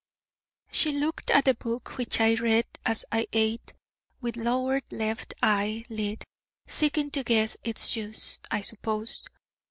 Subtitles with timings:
[0.71, 3.73] She looked at the book, which I read as I ate,
[4.19, 6.23] with lowered left eye lid,
[6.65, 9.21] seeking to guess its use, I suppose.